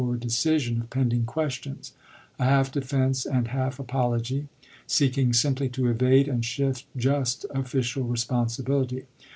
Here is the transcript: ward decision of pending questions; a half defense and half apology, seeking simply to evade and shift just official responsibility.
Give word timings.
ward 0.03 0.19
decision 0.19 0.81
of 0.81 0.89
pending 0.89 1.25
questions; 1.25 1.93
a 2.39 2.43
half 2.45 2.71
defense 2.71 3.23
and 3.23 3.49
half 3.49 3.77
apology, 3.77 4.47
seeking 4.87 5.31
simply 5.31 5.69
to 5.69 5.87
evade 5.87 6.27
and 6.27 6.43
shift 6.43 6.87
just 6.97 7.45
official 7.53 8.01
responsibility. 8.05 9.05